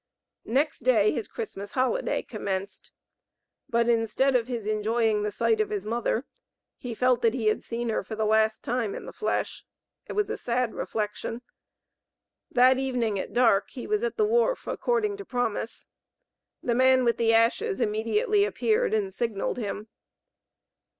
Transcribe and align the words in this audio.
Next 0.49 0.79
day 0.79 1.11
his 1.11 1.27
Christmas 1.27 1.73
holiday 1.73 2.23
commenced, 2.23 2.91
but 3.69 3.87
instead 3.87 4.35
of 4.35 4.47
his 4.47 4.65
enjoying 4.65 5.21
the 5.21 5.29
sight 5.31 5.61
of 5.61 5.69
his 5.69 5.85
mother, 5.85 6.25
he 6.75 6.95
felt 6.95 7.21
that 7.21 7.35
he 7.35 7.45
had 7.49 7.61
seen 7.61 7.89
her 7.89 8.03
for 8.03 8.15
the 8.15 8.25
last 8.25 8.63
time 8.63 8.95
in 8.95 9.05
the 9.05 9.13
flesh. 9.13 9.63
It 10.07 10.13
was 10.13 10.31
a 10.31 10.37
sad 10.37 10.73
reflection. 10.73 11.43
That 12.49 12.79
evening 12.79 13.19
at 13.19 13.31
dark, 13.31 13.69
he 13.69 13.85
was 13.85 14.03
at 14.03 14.17
the 14.17 14.25
wharf, 14.25 14.65
according 14.65 15.17
to 15.17 15.23
promise. 15.25 15.85
The 16.63 16.73
man 16.73 17.03
with 17.03 17.17
the 17.17 17.31
ashes 17.35 17.79
immediately 17.79 18.43
appeared 18.43 18.95
and 18.95 19.13
signalled 19.13 19.59
him. 19.59 19.87